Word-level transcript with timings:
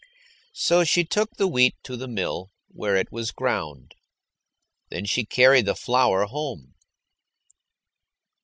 So 0.55 0.83
she 0.83 1.03
took 1.05 1.35
the 1.37 1.45
wheat 1.47 1.75
to 1.83 1.95
the 1.95 2.07
mill, 2.07 2.49
where 2.69 2.95
it 2.95 3.11
was 3.11 3.29
ground. 3.29 3.93
Then 4.89 5.05
she 5.05 5.25
carried 5.25 5.67
the 5.67 5.75
flour 5.75 6.25
home. 6.25 6.73